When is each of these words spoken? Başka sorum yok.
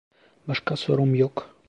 Başka 0.47 0.75
sorum 0.75 1.15
yok. 1.15 1.55